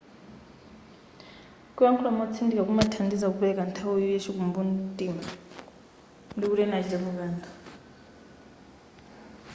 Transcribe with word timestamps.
kuyakhula 1.75 2.09
motsindika 2.19 2.67
kumathandiza 2.67 3.25
kupeleka 3.33 3.63
nthawi 3.69 4.03
yachikumbu 4.15 4.59
mtima 4.69 5.23
ndikuti 6.37 6.61
ena 6.63 6.75
achitepo 6.77 7.11
kanthu 7.19 7.49